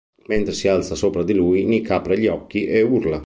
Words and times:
Mentre 0.25 0.51
si 0.53 0.67
alza 0.67 0.95
sopra 0.95 1.21
di 1.23 1.31
lui, 1.31 1.63
Nick 1.65 1.91
apre 1.91 2.17
gli 2.17 2.25
occhi 2.25 2.65
e 2.65 2.81
urla. 2.81 3.19